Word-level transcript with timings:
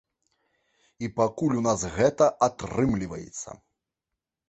І 1.03 1.09
пакуль 1.19 1.55
у 1.61 1.63
нас 1.69 1.85
гэта 1.99 2.33
атрымліваецца. 2.49 3.49